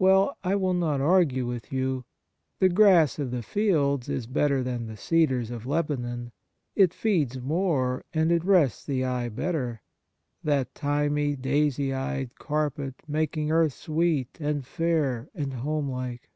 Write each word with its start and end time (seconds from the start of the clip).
Well, 0.00 0.36
I 0.42 0.56
will 0.56 0.74
not 0.74 1.00
argue 1.00 1.46
with 1.46 1.72
you. 1.72 2.04
The 2.58 2.68
grass 2.68 3.20
of 3.20 3.30
the 3.30 3.40
fields 3.44 4.08
is 4.08 4.26
better 4.26 4.64
than 4.64 4.88
the 4.88 4.96
cedars 4.96 5.48
of 5.52 5.64
Lebanon. 5.64 6.32
It 6.74 6.92
feeds 6.92 7.40
more, 7.40 8.04
and 8.12 8.32
it 8.32 8.42
rests 8.44 8.84
the 8.84 9.04
eye 9.04 9.28
better— 9.28 9.80
that 10.42 10.74
thymy, 10.74 11.36
daisy 11.40 11.94
eyed 11.94 12.34
carpet, 12.34 12.94
making 13.06 13.52
earth 13.52 13.74
sweet, 13.74 14.36
and 14.40 14.66
fair, 14.66 15.28
and 15.36 15.52
homelike. 15.52 16.28